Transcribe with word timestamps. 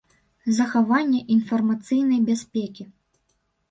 Захаванне 0.59 1.21
iнфармацыйнай 1.37 2.19
бяспекi. 2.35 2.83